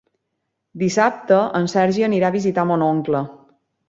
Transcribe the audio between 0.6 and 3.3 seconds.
Dissabte en Sergi anirà a visitar mon oncle.